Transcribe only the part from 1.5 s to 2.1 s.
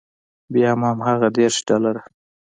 ډالره.